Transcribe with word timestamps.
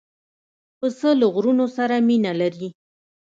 پسه 0.79 1.09
له 1.19 1.27
غرونو 1.33 1.65
سره 1.77 1.95
مینه 2.07 2.31
لري. 2.41 2.69